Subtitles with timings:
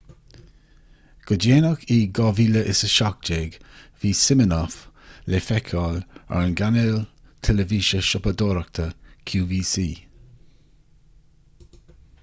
[1.29, 3.59] go déanach in 2017
[4.05, 4.79] bhí siminoff
[5.33, 6.99] le feiceáil ar an gcainéal
[7.49, 8.89] teilifíse siopadóireachta
[9.33, 9.89] qvc